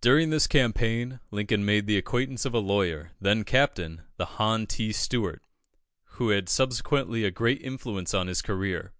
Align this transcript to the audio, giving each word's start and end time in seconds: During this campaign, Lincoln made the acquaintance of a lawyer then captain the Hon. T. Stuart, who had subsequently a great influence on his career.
During 0.00 0.30
this 0.30 0.48
campaign, 0.48 1.20
Lincoln 1.30 1.64
made 1.64 1.86
the 1.86 1.96
acquaintance 1.96 2.44
of 2.44 2.54
a 2.54 2.58
lawyer 2.58 3.12
then 3.20 3.44
captain 3.44 4.02
the 4.16 4.26
Hon. 4.26 4.66
T. 4.66 4.90
Stuart, 4.90 5.44
who 6.16 6.30
had 6.30 6.48
subsequently 6.48 7.24
a 7.24 7.30
great 7.30 7.62
influence 7.62 8.14
on 8.14 8.26
his 8.26 8.42
career. 8.42 8.94